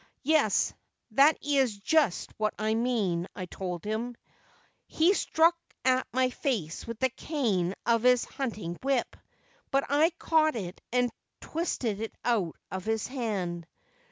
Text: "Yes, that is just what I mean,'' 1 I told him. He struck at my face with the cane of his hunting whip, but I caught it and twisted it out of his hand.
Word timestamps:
"Yes, 0.23 0.73
that 1.11 1.37
is 1.45 1.77
just 1.77 2.31
what 2.39 2.55
I 2.57 2.73
mean,'' 2.73 3.27
1 3.33 3.33
I 3.35 3.45
told 3.45 3.83
him. 3.85 4.15
He 4.87 5.13
struck 5.13 5.55
at 5.85 6.07
my 6.11 6.31
face 6.31 6.87
with 6.87 6.97
the 6.97 7.11
cane 7.11 7.75
of 7.85 8.01
his 8.01 8.25
hunting 8.25 8.79
whip, 8.81 9.15
but 9.69 9.83
I 9.91 10.09
caught 10.17 10.55
it 10.55 10.81
and 10.91 11.11
twisted 11.39 12.01
it 12.01 12.15
out 12.25 12.55
of 12.71 12.83
his 12.83 13.05
hand. 13.05 13.67